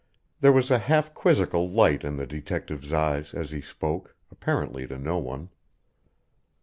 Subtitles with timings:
[0.39, 4.97] There was a half quizzical light in the detective's eyes as he spoke, apparently to
[4.97, 5.49] no one.